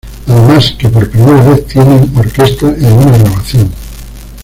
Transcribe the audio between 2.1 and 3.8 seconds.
orquesta en una grabación.